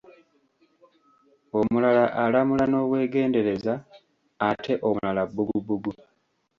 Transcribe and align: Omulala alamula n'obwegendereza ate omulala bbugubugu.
Omulala 1.59 2.05
alamula 2.23 2.63
n'obwegendereza 2.67 3.73
ate 4.49 4.73
omulala 4.87 5.21
bbugubugu. 5.29 5.91